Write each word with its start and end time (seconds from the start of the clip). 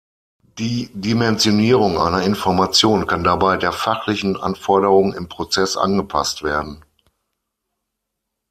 Die 0.57 0.89
Dimensionierung 0.95 1.99
einer 1.99 2.23
Information 2.23 3.05
kann 3.05 3.23
dabei 3.23 3.57
der 3.57 3.71
fachlichen 3.71 4.35
Anforderung 4.35 5.13
im 5.13 5.29
Prozess 5.29 5.77
angepasst 5.77 6.41
werden. 6.41 6.83